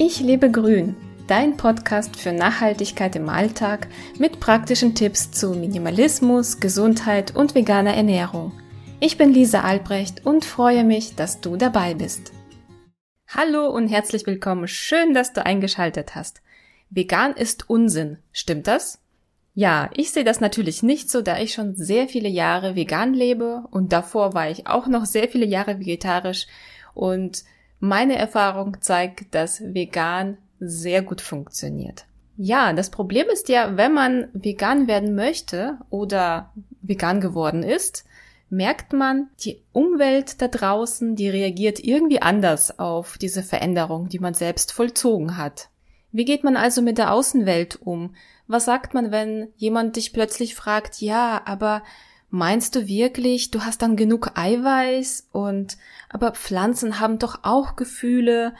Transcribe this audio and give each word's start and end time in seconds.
Ich 0.00 0.20
lebe 0.20 0.48
grün, 0.48 0.94
dein 1.26 1.56
Podcast 1.56 2.14
für 2.14 2.30
Nachhaltigkeit 2.30 3.16
im 3.16 3.28
Alltag 3.28 3.88
mit 4.16 4.38
praktischen 4.38 4.94
Tipps 4.94 5.32
zu 5.32 5.50
Minimalismus, 5.54 6.60
Gesundheit 6.60 7.34
und 7.34 7.56
veganer 7.56 7.94
Ernährung. 7.94 8.52
Ich 9.00 9.18
bin 9.18 9.32
Lisa 9.32 9.62
Albrecht 9.62 10.24
und 10.24 10.44
freue 10.44 10.84
mich, 10.84 11.16
dass 11.16 11.40
du 11.40 11.56
dabei 11.56 11.94
bist. 11.94 12.32
Hallo 13.26 13.66
und 13.70 13.88
herzlich 13.88 14.24
willkommen. 14.24 14.68
Schön, 14.68 15.14
dass 15.14 15.32
du 15.32 15.44
eingeschaltet 15.44 16.14
hast. 16.14 16.42
Vegan 16.90 17.32
ist 17.32 17.68
Unsinn. 17.68 18.18
Stimmt 18.30 18.68
das? 18.68 19.00
Ja, 19.54 19.90
ich 19.96 20.12
sehe 20.12 20.22
das 20.22 20.38
natürlich 20.38 20.84
nicht 20.84 21.10
so, 21.10 21.22
da 21.22 21.40
ich 21.40 21.54
schon 21.54 21.74
sehr 21.74 22.06
viele 22.06 22.28
Jahre 22.28 22.76
vegan 22.76 23.14
lebe 23.14 23.64
und 23.72 23.92
davor 23.92 24.32
war 24.32 24.48
ich 24.48 24.68
auch 24.68 24.86
noch 24.86 25.06
sehr 25.06 25.28
viele 25.28 25.46
Jahre 25.46 25.80
vegetarisch 25.80 26.46
und 26.94 27.42
meine 27.80 28.16
Erfahrung 28.16 28.80
zeigt, 28.80 29.34
dass 29.34 29.62
vegan 29.62 30.38
sehr 30.60 31.02
gut 31.02 31.20
funktioniert. 31.20 32.06
Ja, 32.36 32.72
das 32.72 32.90
Problem 32.90 33.26
ist 33.32 33.48
ja, 33.48 33.76
wenn 33.76 33.92
man 33.92 34.28
vegan 34.32 34.86
werden 34.86 35.14
möchte 35.14 35.78
oder 35.90 36.52
vegan 36.82 37.20
geworden 37.20 37.62
ist, 37.62 38.04
merkt 38.50 38.92
man, 38.92 39.28
die 39.40 39.62
Umwelt 39.72 40.40
da 40.40 40.48
draußen, 40.48 41.16
die 41.16 41.28
reagiert 41.28 41.80
irgendwie 41.80 42.22
anders 42.22 42.78
auf 42.78 43.18
diese 43.18 43.42
Veränderung, 43.42 44.08
die 44.08 44.20
man 44.20 44.34
selbst 44.34 44.72
vollzogen 44.72 45.36
hat. 45.36 45.68
Wie 46.12 46.24
geht 46.24 46.44
man 46.44 46.56
also 46.56 46.80
mit 46.80 46.96
der 46.96 47.12
Außenwelt 47.12 47.80
um? 47.82 48.14
Was 48.46 48.64
sagt 48.64 48.94
man, 48.94 49.10
wenn 49.10 49.48
jemand 49.56 49.96
dich 49.96 50.12
plötzlich 50.12 50.54
fragt, 50.54 51.00
ja, 51.00 51.42
aber 51.44 51.82
Meinst 52.30 52.74
du 52.74 52.86
wirklich, 52.86 53.50
du 53.50 53.62
hast 53.62 53.80
dann 53.80 53.96
genug 53.96 54.32
Eiweiß 54.34 55.28
und 55.32 55.78
aber 56.10 56.32
Pflanzen 56.32 57.00
haben 57.00 57.18
doch 57.18 57.40
auch 57.42 57.74
Gefühle? 57.76 58.54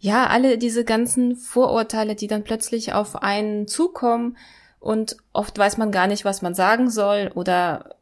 Ja, 0.00 0.26
alle 0.26 0.58
diese 0.58 0.84
ganzen 0.84 1.36
Vorurteile, 1.36 2.16
die 2.16 2.26
dann 2.26 2.42
plötzlich 2.42 2.92
auf 2.92 3.22
einen 3.22 3.68
zukommen 3.68 4.36
und 4.80 5.16
oft 5.32 5.56
weiß 5.56 5.76
man 5.78 5.92
gar 5.92 6.08
nicht, 6.08 6.24
was 6.24 6.42
man 6.42 6.54
sagen 6.54 6.90
soll 6.90 7.30
oder 7.34 7.96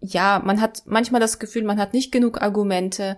ja, 0.00 0.42
man 0.44 0.60
hat 0.60 0.82
manchmal 0.86 1.20
das 1.20 1.38
Gefühl, 1.38 1.64
man 1.64 1.80
hat 1.80 1.94
nicht 1.94 2.12
genug 2.12 2.42
Argumente 2.42 3.16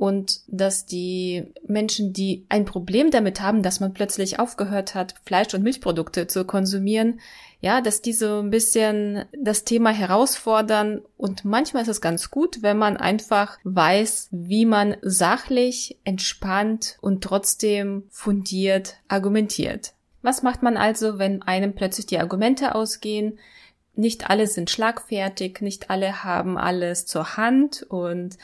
und 0.00 0.40
dass 0.46 0.86
die 0.86 1.52
Menschen, 1.66 2.14
die 2.14 2.46
ein 2.48 2.64
Problem 2.64 3.10
damit 3.10 3.42
haben, 3.42 3.62
dass 3.62 3.80
man 3.80 3.92
plötzlich 3.92 4.38
aufgehört 4.38 4.94
hat, 4.94 5.14
Fleisch- 5.26 5.52
und 5.52 5.62
Milchprodukte 5.62 6.26
zu 6.26 6.46
konsumieren, 6.46 7.20
ja, 7.60 7.82
dass 7.82 8.00
die 8.00 8.14
so 8.14 8.38
ein 8.38 8.48
bisschen 8.48 9.26
das 9.38 9.64
Thema 9.64 9.90
herausfordern 9.90 11.02
und 11.18 11.44
manchmal 11.44 11.82
ist 11.82 11.90
es 11.90 12.00
ganz 12.00 12.30
gut, 12.30 12.62
wenn 12.62 12.78
man 12.78 12.96
einfach 12.96 13.58
weiß, 13.64 14.28
wie 14.30 14.64
man 14.64 14.96
sachlich, 15.02 15.98
entspannt 16.04 16.96
und 17.02 17.22
trotzdem 17.22 18.04
fundiert 18.08 18.96
argumentiert. 19.06 19.92
Was 20.22 20.42
macht 20.42 20.62
man 20.62 20.78
also, 20.78 21.18
wenn 21.18 21.42
einem 21.42 21.74
plötzlich 21.74 22.06
die 22.06 22.18
Argumente 22.18 22.74
ausgehen? 22.74 23.38
Nicht 23.96 24.30
alle 24.30 24.46
sind 24.46 24.70
schlagfertig, 24.70 25.60
nicht 25.60 25.90
alle 25.90 26.24
haben 26.24 26.56
alles 26.56 27.04
zur 27.04 27.36
Hand 27.36 27.82
und 27.82 28.38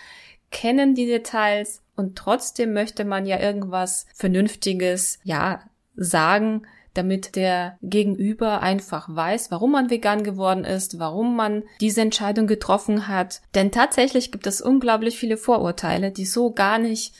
kennen 0.50 0.94
die 0.94 1.06
Details 1.06 1.82
und 1.96 2.16
trotzdem 2.16 2.72
möchte 2.72 3.04
man 3.04 3.26
ja 3.26 3.40
irgendwas 3.40 4.06
Vernünftiges, 4.14 5.18
ja, 5.24 5.60
sagen, 5.96 6.66
damit 6.94 7.36
der 7.36 7.78
Gegenüber 7.82 8.62
einfach 8.62 9.08
weiß, 9.14 9.50
warum 9.50 9.72
man 9.72 9.90
vegan 9.90 10.24
geworden 10.24 10.64
ist, 10.64 10.98
warum 10.98 11.36
man 11.36 11.64
diese 11.80 12.00
Entscheidung 12.00 12.46
getroffen 12.46 13.08
hat. 13.08 13.42
Denn 13.54 13.70
tatsächlich 13.70 14.32
gibt 14.32 14.46
es 14.46 14.60
unglaublich 14.60 15.18
viele 15.18 15.36
Vorurteile, 15.36 16.10
die 16.10 16.26
so 16.26 16.52
gar 16.52 16.78
nicht, 16.78 17.14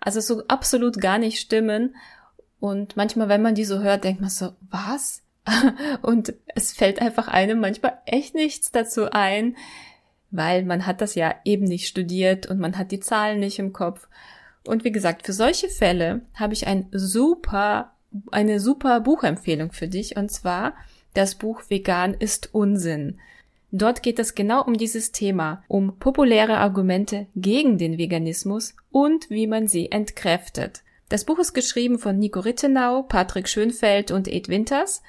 also 0.00 0.20
so 0.20 0.46
absolut 0.48 1.00
gar 1.00 1.18
nicht 1.18 1.40
stimmen. 1.40 1.94
Und 2.60 2.96
manchmal, 2.96 3.28
wenn 3.28 3.42
man 3.42 3.54
die 3.54 3.64
so 3.64 3.80
hört, 3.80 4.04
denkt 4.04 4.20
man 4.20 4.30
so, 4.30 4.52
was? 4.70 5.22
Und 6.02 6.34
es 6.54 6.72
fällt 6.72 7.00
einfach 7.00 7.28
einem 7.28 7.60
manchmal 7.60 7.98
echt 8.06 8.34
nichts 8.34 8.70
dazu 8.70 9.10
ein, 9.10 9.56
weil 10.30 10.64
man 10.64 10.86
hat 10.86 11.00
das 11.00 11.14
ja 11.14 11.34
eben 11.44 11.64
nicht 11.64 11.86
studiert 11.86 12.46
und 12.46 12.58
man 12.58 12.76
hat 12.76 12.90
die 12.90 13.00
Zahlen 13.00 13.40
nicht 13.40 13.58
im 13.58 13.72
Kopf. 13.72 14.08
Und 14.66 14.84
wie 14.84 14.92
gesagt, 14.92 15.26
für 15.26 15.32
solche 15.32 15.68
Fälle 15.68 16.22
habe 16.34 16.52
ich 16.52 16.66
ein 16.66 16.86
super 16.92 17.92
eine 18.30 18.58
super 18.58 19.00
Buchempfehlung 19.00 19.72
für 19.72 19.88
dich 19.88 20.16
und 20.16 20.30
zwar 20.30 20.74
das 21.14 21.34
Buch 21.34 21.62
Vegan 21.68 22.14
ist 22.14 22.54
Unsinn. 22.54 23.18
Dort 23.70 24.02
geht 24.02 24.18
es 24.18 24.34
genau 24.34 24.64
um 24.64 24.74
dieses 24.78 25.12
Thema, 25.12 25.62
um 25.68 25.98
populäre 25.98 26.56
Argumente 26.56 27.26
gegen 27.36 27.76
den 27.76 27.98
Veganismus 27.98 28.74
und 28.90 29.28
wie 29.28 29.46
man 29.46 29.68
sie 29.68 29.92
entkräftet. 29.92 30.82
Das 31.10 31.24
Buch 31.24 31.38
ist 31.38 31.52
geschrieben 31.52 31.98
von 31.98 32.18
Nico 32.18 32.40
Rittenau, 32.40 33.02
Patrick 33.02 33.48
Schönfeld 33.48 34.10
und 34.10 34.26
Ed 34.26 34.48
Winters 34.48 35.02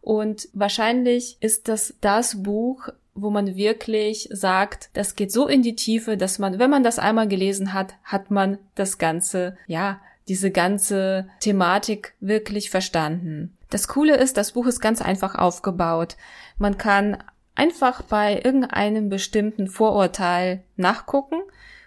und 0.00 0.48
wahrscheinlich 0.52 1.38
ist 1.40 1.68
das 1.68 1.94
das 2.00 2.42
Buch, 2.42 2.88
wo 3.14 3.30
man 3.30 3.56
wirklich 3.56 4.28
sagt, 4.32 4.90
das 4.94 5.14
geht 5.14 5.32
so 5.32 5.46
in 5.46 5.62
die 5.62 5.76
Tiefe, 5.76 6.16
dass 6.16 6.38
man, 6.38 6.58
wenn 6.58 6.70
man 6.70 6.82
das 6.82 6.98
einmal 6.98 7.28
gelesen 7.28 7.72
hat, 7.72 7.94
hat 8.02 8.30
man 8.30 8.58
das 8.74 8.98
Ganze, 8.98 9.56
ja, 9.66 10.00
diese 10.28 10.50
ganze 10.50 11.28
Thematik 11.40 12.14
wirklich 12.20 12.70
verstanden. 12.70 13.56
Das 13.70 13.88
Coole 13.88 14.16
ist, 14.16 14.36
das 14.36 14.52
Buch 14.52 14.66
ist 14.66 14.80
ganz 14.80 15.02
einfach 15.02 15.34
aufgebaut. 15.34 16.16
Man 16.58 16.78
kann 16.78 17.22
einfach 17.54 18.02
bei 18.02 18.40
irgendeinem 18.42 19.08
bestimmten 19.08 19.68
Vorurteil 19.68 20.62
nachgucken 20.76 21.40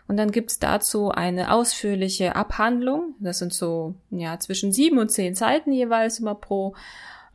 und 0.07 0.17
dann 0.17 0.31
gibt's 0.31 0.59
dazu 0.59 1.11
eine 1.11 1.51
ausführliche 1.51 2.35
Abhandlung. 2.35 3.15
Das 3.19 3.39
sind 3.39 3.53
so 3.53 3.95
ja 4.09 4.39
zwischen 4.39 4.71
sieben 4.71 4.99
und 4.99 5.11
zehn 5.11 5.35
Seiten 5.35 5.71
jeweils 5.71 6.19
immer 6.19 6.35
pro 6.35 6.75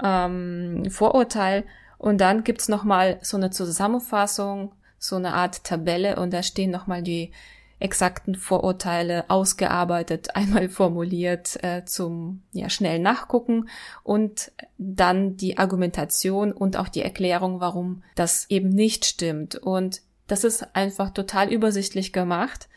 ähm, 0.03 0.85
Vorurteil. 0.91 1.65
Und 2.03 2.21
dann 2.21 2.43
gibt's 2.43 2.69
noch 2.69 2.83
mal 2.83 3.21
so 3.23 3.37
eine 3.37 3.51
Zusammenfassung, 3.51 4.73
so 4.99 5.15
eine 5.15 5.35
Art 5.35 5.63
Tabelle 5.63 6.17
und 6.17 6.33
da 6.33 6.43
stehen 6.43 6.73
noch 6.73 6.89
mal 6.89 7.01
die 7.01 7.31
exakten 7.79 8.35
Vorurteile 8.35 9.25
ausgearbeitet, 9.31 10.31
einmal 10.35 10.69
formuliert 10.69 11.63
äh, 11.63 11.85
zum 11.85 12.43
ja, 12.53 12.69
schnell 12.71 12.99
nachgucken 12.99 13.69
und 14.03 14.51
dann 14.79 15.37
die 15.37 15.59
Argumentation 15.59 16.51
und 16.51 16.77
auch 16.77 16.89
die 16.89 17.03
Erklärung, 17.03 17.61
warum 17.61 18.03
das 18.17 18.47
eben 18.51 18.71
nicht 18.71 19.05
stimmt. 19.05 19.55
Und 19.55 20.03
das 20.27 20.43
ist 20.43 20.75
einfach 20.75 21.11
total 21.11 21.53
übersichtlich 21.53 22.13
gemacht. 22.13 22.69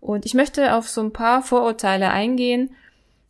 Und 0.00 0.26
ich 0.26 0.34
möchte 0.34 0.74
auf 0.74 0.88
so 0.88 1.02
ein 1.02 1.12
paar 1.12 1.42
Vorurteile 1.42 2.10
eingehen, 2.10 2.74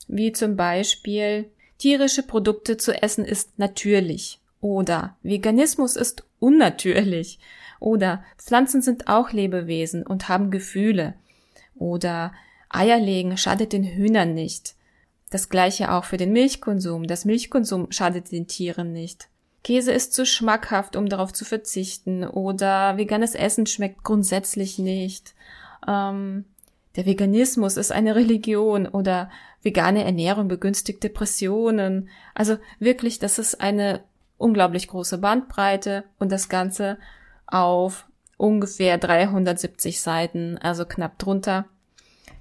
wie 0.08 0.32
zum 0.32 0.56
Beispiel 0.56 1.50
tierische 1.76 2.22
Produkte 2.22 2.78
zu 2.78 3.02
essen 3.02 3.26
ist 3.26 3.58
natürlich 3.58 4.38
oder 4.62 5.16
Veganismus 5.22 5.96
ist 5.96 6.24
unnatürlich 6.38 7.40
oder 7.80 8.24
Pflanzen 8.38 8.80
sind 8.80 9.08
auch 9.08 9.32
Lebewesen 9.32 10.06
und 10.06 10.28
haben 10.28 10.52
Gefühle. 10.52 11.14
Oder 11.74 12.32
Eierlegen 12.68 13.36
schadet 13.36 13.72
den 13.72 13.82
Hühnern 13.82 14.34
nicht. 14.34 14.76
Das 15.30 15.48
gleiche 15.48 15.90
auch 15.90 16.04
für 16.04 16.16
den 16.16 16.32
Milchkonsum. 16.32 17.08
Das 17.08 17.24
Milchkonsum 17.24 17.90
schadet 17.90 18.30
den 18.30 18.46
Tieren 18.46 18.92
nicht. 18.92 19.28
Käse 19.64 19.90
ist 19.90 20.12
zu 20.12 20.24
schmackhaft, 20.24 20.94
um 20.94 21.08
darauf 21.08 21.32
zu 21.32 21.44
verzichten. 21.44 22.24
Oder 22.24 22.96
veganes 22.96 23.34
Essen 23.34 23.66
schmeckt 23.66 24.04
grundsätzlich 24.04 24.78
nicht. 24.78 25.34
Ähm, 25.88 26.44
der 26.94 27.04
Veganismus 27.04 27.76
ist 27.76 27.90
eine 27.90 28.14
Religion 28.14 28.86
oder 28.86 29.28
vegane 29.62 30.04
Ernährung 30.04 30.46
begünstigt 30.46 31.02
Depressionen. 31.02 32.10
Also 32.32 32.58
wirklich, 32.78 33.18
das 33.18 33.40
ist 33.40 33.60
eine 33.60 34.02
unglaublich 34.42 34.88
große 34.88 35.18
Bandbreite 35.18 36.04
und 36.18 36.32
das 36.32 36.48
Ganze 36.48 36.98
auf 37.46 38.06
ungefähr 38.36 38.98
370 38.98 40.00
Seiten, 40.00 40.58
also 40.58 40.84
knapp 40.84 41.18
drunter. 41.18 41.66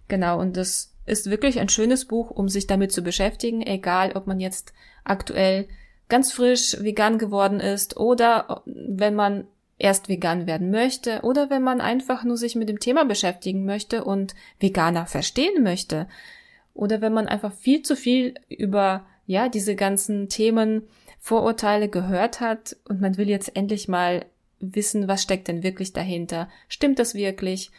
Genau, 0.07 0.40
und 0.40 0.57
das 0.57 0.94
ist 1.06 1.29
wirklich 1.29 1.59
ein 1.59 1.69
schönes 1.69 2.06
Buch, 2.06 2.31
um 2.31 2.50
sich 2.50 2.67
damit 2.67 2.91
zu 2.91 3.01
beschäftigen, 3.01 3.61
egal 3.61 4.14
ob 4.14 4.28
man 4.28 4.40
jetzt 4.40 4.73
aktuell 5.03 5.67
ganz 6.09 6.34
frisch 6.34 6.78
vegan 6.81 7.17
geworden 7.17 7.59
ist 7.59 7.97
oder 7.97 8.64
wenn 8.66 9.16
man 9.16 9.47
erst 9.78 10.09
vegan 10.09 10.46
werden 10.47 10.70
möchte 10.70 11.22
oder 11.22 11.49
wenn 11.49 11.64
man 11.64 11.81
einfach 11.81 12.23
nur 12.23 12.37
sich 12.37 12.55
mit 12.55 12.70
dem 12.70 12.79
Thema 12.79 13.05
beschäftigen 13.05 13.66
möchte 13.66 14.03
und 14.03 14.35
Veganer 14.59 15.05
verstehen 15.05 15.64
möchte 15.64 16.08
oder 16.73 17.02
wenn 17.02 17.14
man 17.14 17.28
einfach 17.28 17.53
viel 17.53 17.81
zu 17.81 17.96
viel 17.96 18.35
über 18.49 19.05
ja 19.25 19.49
diese 19.49 19.75
ganzen 19.75 20.29
Themen 20.29 20.84
Vorurteile 21.23 21.88
gehört 21.88 22.41
hat 22.41 22.76
und 22.90 23.00
man 23.00 23.16
will 23.16 23.29
jetzt 23.29 23.56
endlich 23.56 23.88
mal 23.88 24.26
wissen, 24.59 25.08
was 25.08 25.22
steckt 25.22 25.47
denn 25.47 25.62
wirklich 25.62 25.94
dahinter. 25.94 26.50
Stimmt 26.68 26.97
das 26.97 27.14
wirklich? 27.14 27.72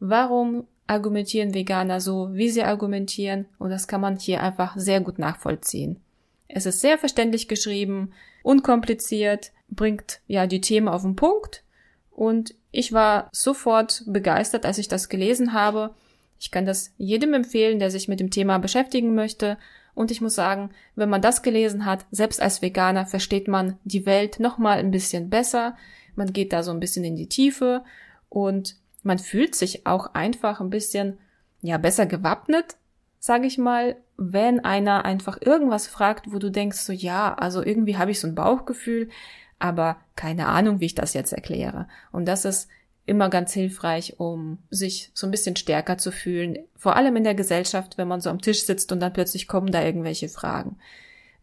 Warum 0.00 0.66
argumentieren 0.88 1.54
Veganer 1.54 2.00
so, 2.00 2.34
wie 2.34 2.50
sie 2.50 2.64
argumentieren? 2.64 3.46
Und 3.60 3.70
das 3.70 3.86
kann 3.86 4.00
man 4.00 4.18
hier 4.18 4.42
einfach 4.42 4.76
sehr 4.76 5.00
gut 5.00 5.20
nachvollziehen. 5.20 6.00
Es 6.48 6.66
ist 6.66 6.80
sehr 6.80 6.98
verständlich 6.98 7.46
geschrieben, 7.46 8.12
unkompliziert, 8.42 9.52
bringt 9.68 10.20
ja 10.26 10.48
die 10.48 10.60
Themen 10.60 10.88
auf 10.88 11.02
den 11.02 11.14
Punkt. 11.14 11.62
Und 12.10 12.56
ich 12.72 12.92
war 12.92 13.28
sofort 13.32 14.02
begeistert, 14.06 14.66
als 14.66 14.78
ich 14.78 14.88
das 14.88 15.08
gelesen 15.08 15.52
habe. 15.52 15.94
Ich 16.40 16.50
kann 16.50 16.66
das 16.66 16.92
jedem 16.98 17.32
empfehlen, 17.32 17.78
der 17.78 17.92
sich 17.92 18.08
mit 18.08 18.18
dem 18.18 18.30
Thema 18.30 18.58
beschäftigen 18.58 19.14
möchte 19.14 19.56
Und 19.94 20.10
ich 20.10 20.20
muss 20.20 20.34
sagen, 20.34 20.70
wenn 20.94 21.10
man 21.10 21.22
das 21.22 21.42
gelesen 21.42 21.84
hat, 21.84 22.06
selbst 22.10 22.40
als 22.40 22.62
Veganer 22.62 23.06
versteht 23.06 23.48
man 23.48 23.78
die 23.84 24.06
Welt 24.06 24.40
nochmal 24.40 24.78
ein 24.78 24.90
bisschen 24.90 25.28
besser. 25.28 25.76
Man 26.14 26.32
geht 26.32 26.52
da 26.52 26.62
so 26.62 26.70
ein 26.70 26.80
bisschen 26.80 27.04
in 27.04 27.16
die 27.16 27.28
Tiefe 27.28 27.84
und 28.28 28.76
man 29.02 29.18
fühlt 29.18 29.54
sich 29.54 29.86
auch 29.86 30.14
einfach 30.14 30.60
ein 30.60 30.70
bisschen, 30.70 31.18
ja, 31.60 31.76
besser 31.78 32.06
gewappnet, 32.06 32.76
sage 33.18 33.46
ich 33.46 33.58
mal, 33.58 33.96
wenn 34.16 34.60
einer 34.64 35.04
einfach 35.04 35.38
irgendwas 35.40 35.86
fragt, 35.86 36.32
wo 36.32 36.38
du 36.38 36.50
denkst, 36.50 36.78
so 36.78 36.92
ja, 36.92 37.34
also 37.34 37.62
irgendwie 37.62 37.96
habe 37.96 38.10
ich 38.10 38.20
so 38.20 38.26
ein 38.26 38.34
Bauchgefühl, 38.34 39.10
aber 39.58 39.96
keine 40.16 40.46
Ahnung, 40.46 40.80
wie 40.80 40.86
ich 40.86 40.94
das 40.94 41.14
jetzt 41.14 41.32
erkläre. 41.32 41.88
Und 42.10 42.26
das 42.26 42.44
ist 42.44 42.68
immer 43.04 43.28
ganz 43.28 43.52
hilfreich, 43.52 44.18
um 44.18 44.58
sich 44.70 45.10
so 45.14 45.26
ein 45.26 45.30
bisschen 45.30 45.56
stärker 45.56 45.98
zu 45.98 46.12
fühlen, 46.12 46.58
vor 46.76 46.96
allem 46.96 47.16
in 47.16 47.24
der 47.24 47.34
Gesellschaft, 47.34 47.98
wenn 47.98 48.08
man 48.08 48.20
so 48.20 48.30
am 48.30 48.40
Tisch 48.40 48.64
sitzt 48.64 48.92
und 48.92 49.00
dann 49.00 49.12
plötzlich 49.12 49.48
kommen 49.48 49.72
da 49.72 49.82
irgendwelche 49.82 50.28
Fragen. 50.28 50.76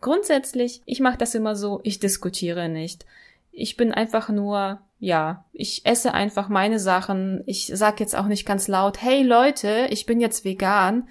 Grundsätzlich, 0.01 0.81
ich 0.85 1.01
mache 1.01 1.17
das 1.17 1.35
immer 1.35 1.55
so, 1.55 1.81
ich 1.83 1.99
diskutiere 1.99 2.69
nicht. 2.69 3.05
Ich 3.51 3.75
bin 3.75 3.91
einfach 3.91 4.29
nur, 4.29 4.79
ja, 4.99 5.43
ich 5.51 5.85
esse 5.85 6.13
einfach 6.13 6.47
meine 6.47 6.79
Sachen. 6.79 7.43
Ich 7.45 7.69
sag 7.73 7.99
jetzt 7.99 8.15
auch 8.15 8.27
nicht 8.27 8.45
ganz 8.45 8.69
laut, 8.69 9.01
hey 9.01 9.23
Leute, 9.23 9.87
ich 9.89 10.05
bin 10.05 10.21
jetzt 10.21 10.45
vegan, 10.45 11.09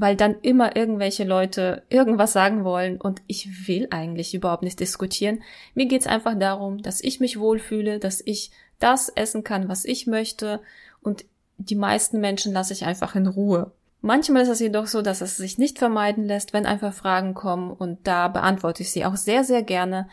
weil 0.00 0.16
dann 0.16 0.36
immer 0.42 0.76
irgendwelche 0.76 1.24
Leute 1.24 1.82
irgendwas 1.88 2.32
sagen 2.32 2.64
wollen 2.64 3.00
und 3.00 3.22
ich 3.26 3.68
will 3.68 3.88
eigentlich 3.90 4.34
überhaupt 4.34 4.62
nicht 4.62 4.80
diskutieren. 4.80 5.42
Mir 5.74 5.86
geht's 5.86 6.06
einfach 6.06 6.38
darum, 6.38 6.82
dass 6.82 7.02
ich 7.02 7.20
mich 7.20 7.38
wohlfühle, 7.38 7.98
dass 7.98 8.22
ich 8.24 8.50
das 8.78 9.08
essen 9.08 9.44
kann, 9.44 9.68
was 9.68 9.84
ich 9.84 10.06
möchte 10.06 10.60
und 11.00 11.24
die 11.58 11.74
meisten 11.74 12.20
Menschen 12.20 12.52
lasse 12.52 12.72
ich 12.72 12.84
einfach 12.84 13.16
in 13.16 13.26
Ruhe. 13.26 13.72
Manchmal 14.00 14.42
ist 14.42 14.48
es 14.48 14.60
jedoch 14.60 14.86
so, 14.86 15.02
dass 15.02 15.20
es 15.20 15.36
sich 15.36 15.58
nicht 15.58 15.78
vermeiden 15.78 16.24
lässt, 16.24 16.52
wenn 16.52 16.66
einfach 16.66 16.92
Fragen 16.92 17.34
kommen 17.34 17.72
und 17.72 18.06
da 18.06 18.28
beantworte 18.28 18.82
ich 18.82 18.92
sie 18.92 19.04
auch 19.04 19.16
sehr, 19.16 19.42
sehr 19.42 19.64
gerne, 19.64 20.08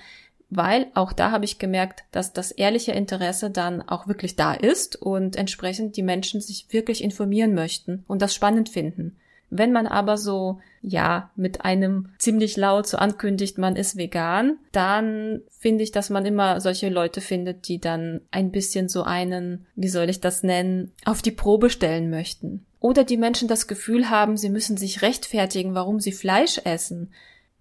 weil 0.49 0.87
auch 0.95 1.13
da 1.13 1.29
habe 1.29 1.45
ich 1.45 1.59
gemerkt, 1.59 2.03
dass 2.11 2.33
das 2.33 2.51
ehrliche 2.51 2.93
Interesse 2.93 3.51
dann 3.51 3.87
auch 3.87 4.07
wirklich 4.07 4.35
da 4.35 4.53
ist 4.53 4.95
und 4.95 5.35
entsprechend 5.35 5.97
die 5.97 6.03
Menschen 6.03 6.41
sich 6.41 6.67
wirklich 6.71 7.03
informieren 7.03 7.53
möchten 7.53 8.03
und 8.07 8.23
das 8.23 8.33
spannend 8.33 8.69
finden. 8.69 9.17
Wenn 9.49 9.71
man 9.71 9.87
aber 9.87 10.17
so, 10.17 10.59
ja, 10.81 11.31
mit 11.35 11.63
einem 11.63 12.09
ziemlich 12.17 12.57
laut 12.57 12.87
so 12.87 12.97
ankündigt, 12.97 13.57
man 13.57 13.75
ist 13.75 13.97
vegan, 13.97 14.57
dann 14.71 15.41
finde 15.59 15.83
ich, 15.83 15.91
dass 15.91 16.09
man 16.09 16.25
immer 16.25 16.59
solche 16.61 16.89
Leute 16.89 17.21
findet, 17.21 17.67
die 17.67 17.79
dann 17.79 18.21
ein 18.31 18.51
bisschen 18.51 18.89
so 18.89 19.03
einen, 19.03 19.65
wie 19.75 19.87
soll 19.87 20.09
ich 20.09 20.19
das 20.19 20.43
nennen, 20.43 20.91
auf 21.05 21.21
die 21.21 21.31
Probe 21.31 21.69
stellen 21.69 22.09
möchten. 22.09 22.65
Oder 22.79 23.03
die 23.03 23.17
Menschen 23.17 23.47
das 23.47 23.67
Gefühl 23.67 24.09
haben, 24.09 24.37
sie 24.37 24.49
müssen 24.49 24.77
sich 24.77 25.01
rechtfertigen, 25.01 25.73
warum 25.73 25.99
sie 25.99 26.11
Fleisch 26.11 26.59
essen. 26.63 27.11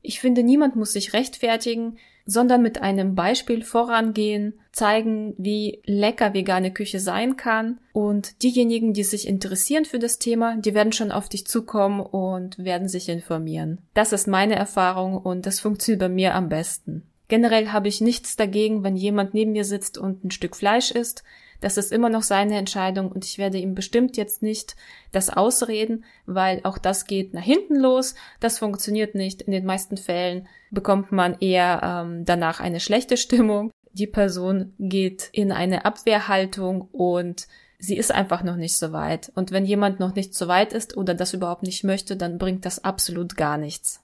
Ich 0.02 0.20
finde, 0.20 0.42
niemand 0.42 0.76
muss 0.76 0.92
sich 0.92 1.12
rechtfertigen, 1.14 1.96
sondern 2.26 2.62
mit 2.62 2.82
einem 2.82 3.14
Beispiel 3.14 3.62
vorangehen, 3.62 4.54
zeigen, 4.72 5.34
wie 5.36 5.80
lecker 5.84 6.34
vegane 6.34 6.72
Küche 6.72 7.00
sein 7.00 7.36
kann. 7.36 7.78
Und 7.92 8.42
diejenigen, 8.42 8.92
die 8.92 9.04
sich 9.04 9.28
interessieren 9.28 9.84
für 9.84 9.98
das 9.98 10.18
Thema, 10.18 10.56
die 10.56 10.74
werden 10.74 10.92
schon 10.92 11.12
auf 11.12 11.28
dich 11.28 11.46
zukommen 11.46 12.00
und 12.00 12.58
werden 12.58 12.88
sich 12.88 13.08
informieren. 13.08 13.78
Das 13.94 14.12
ist 14.12 14.26
meine 14.26 14.56
Erfahrung 14.56 15.16
und 15.16 15.46
das 15.46 15.60
funktioniert 15.60 16.00
bei 16.00 16.08
mir 16.08 16.34
am 16.34 16.48
besten. 16.48 17.02
Generell 17.28 17.68
habe 17.68 17.88
ich 17.88 18.00
nichts 18.00 18.36
dagegen, 18.36 18.84
wenn 18.84 18.96
jemand 18.96 19.34
neben 19.34 19.52
mir 19.52 19.64
sitzt 19.64 19.96
und 19.96 20.24
ein 20.24 20.30
Stück 20.30 20.56
Fleisch 20.56 20.90
isst. 20.90 21.24
Das 21.60 21.76
ist 21.76 21.92
immer 21.92 22.08
noch 22.08 22.22
seine 22.22 22.56
Entscheidung 22.56 23.10
und 23.10 23.24
ich 23.24 23.38
werde 23.38 23.58
ihm 23.58 23.74
bestimmt 23.74 24.16
jetzt 24.16 24.42
nicht 24.42 24.76
das 25.12 25.30
ausreden, 25.30 26.04
weil 26.26 26.60
auch 26.64 26.78
das 26.78 27.06
geht 27.06 27.34
nach 27.34 27.42
hinten 27.42 27.76
los. 27.76 28.14
Das 28.40 28.58
funktioniert 28.58 29.14
nicht. 29.14 29.42
In 29.42 29.52
den 29.52 29.64
meisten 29.64 29.96
Fällen 29.96 30.46
bekommt 30.70 31.12
man 31.12 31.36
eher 31.40 31.80
ähm, 31.82 32.24
danach 32.24 32.60
eine 32.60 32.80
schlechte 32.80 33.16
Stimmung. 33.16 33.70
Die 33.92 34.06
Person 34.06 34.74
geht 34.78 35.28
in 35.32 35.52
eine 35.52 35.84
Abwehrhaltung 35.84 36.82
und 36.92 37.46
sie 37.78 37.96
ist 37.96 38.12
einfach 38.12 38.42
noch 38.42 38.56
nicht 38.56 38.76
so 38.76 38.92
weit. 38.92 39.30
Und 39.34 39.52
wenn 39.52 39.64
jemand 39.64 40.00
noch 40.00 40.14
nicht 40.14 40.34
so 40.34 40.48
weit 40.48 40.72
ist 40.72 40.96
oder 40.96 41.14
das 41.14 41.32
überhaupt 41.32 41.62
nicht 41.62 41.84
möchte, 41.84 42.16
dann 42.16 42.38
bringt 42.38 42.66
das 42.66 42.82
absolut 42.82 43.36
gar 43.36 43.56
nichts. 43.56 44.03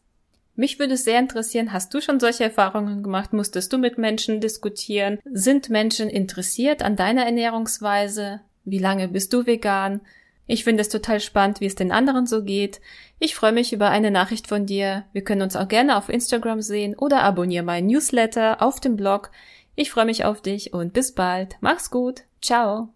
Mich 0.61 0.79
würde 0.79 0.99
sehr 0.99 1.19
interessieren, 1.19 1.73
hast 1.73 1.95
du 1.95 2.03
schon 2.03 2.21
solche 2.21 2.45
Erfahrungen 2.45 3.03
gemacht? 3.03 3.33
Musstest 3.33 3.73
du 3.73 3.79
mit 3.79 3.97
Menschen 3.97 4.43
diskutieren? 4.43 5.19
Sind 5.25 5.71
Menschen 5.71 6.11
interessiert 6.11 6.83
an 6.83 6.97
deiner 6.97 7.25
Ernährungsweise? 7.25 8.43
Wie 8.67 8.77
lange 8.77 9.09
bist 9.09 9.33
du 9.33 9.47
vegan? 9.47 10.03
Ich 10.47 10.65
finde 10.65 10.83
es 10.83 10.91
total 10.91 11.21
spannend, 11.21 11.63
wie 11.63 11.65
es 11.65 11.77
den 11.77 11.93
anderen 11.93 12.27
so 12.27 12.45
geht. 12.45 12.83
Ich 13.19 13.35
freue 13.35 13.53
mich 13.53 13.73
über 13.73 13.89
eine 13.89 14.11
Nachricht 14.11 14.49
von 14.49 14.67
dir. 14.67 15.05
Wir 15.15 15.25
können 15.25 15.41
uns 15.41 15.57
auch 15.57 15.67
gerne 15.67 15.97
auf 15.97 16.11
Instagram 16.11 16.61
sehen 16.61 16.95
oder 16.95 17.23
abonniere 17.23 17.65
meinen 17.65 17.87
Newsletter 17.87 18.61
auf 18.61 18.81
dem 18.81 18.97
Blog. 18.97 19.31
Ich 19.77 19.91
freue 19.91 20.05
mich 20.05 20.27
auf 20.27 20.43
dich 20.43 20.75
und 20.75 20.93
bis 20.93 21.13
bald. 21.13 21.57
Mach's 21.63 21.91
gut. 21.91 22.25
Ciao. 22.43 22.91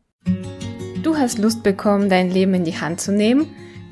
Du 1.02 1.16
hast 1.16 1.38
Lust 1.38 1.62
bekommen, 1.62 2.10
dein 2.10 2.30
Leben 2.30 2.52
in 2.52 2.64
die 2.64 2.78
Hand 2.78 3.00
zu 3.00 3.10
nehmen? 3.10 3.56